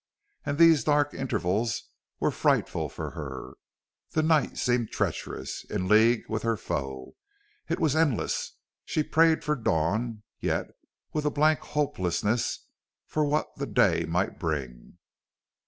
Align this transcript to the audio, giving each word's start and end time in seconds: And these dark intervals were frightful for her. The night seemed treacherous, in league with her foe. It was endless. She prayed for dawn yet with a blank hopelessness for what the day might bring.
And 0.43 0.57
these 0.57 0.83
dark 0.83 1.13
intervals 1.13 1.83
were 2.19 2.31
frightful 2.31 2.89
for 2.89 3.11
her. 3.11 3.53
The 4.13 4.23
night 4.23 4.57
seemed 4.57 4.89
treacherous, 4.89 5.63
in 5.65 5.87
league 5.87 6.27
with 6.27 6.41
her 6.41 6.57
foe. 6.57 7.13
It 7.69 7.79
was 7.79 7.95
endless. 7.95 8.57
She 8.83 9.03
prayed 9.03 9.43
for 9.43 9.55
dawn 9.55 10.23
yet 10.39 10.69
with 11.13 11.25
a 11.25 11.29
blank 11.29 11.59
hopelessness 11.59 12.65
for 13.05 13.23
what 13.25 13.55
the 13.57 13.67
day 13.67 14.05
might 14.05 14.39
bring. 14.39 14.97